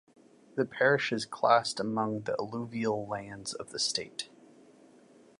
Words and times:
The 0.55 0.65
parish 0.65 1.11
is 1.11 1.27
classed 1.27 1.79
among 1.79 2.21
the 2.21 2.35
alluvial 2.39 3.05
lands 3.07 3.53
of 3.53 3.69
the 3.69 3.77
state. 3.77 4.29